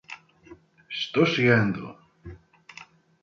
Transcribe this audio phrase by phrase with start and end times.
[0.99, 1.83] Estou chegando!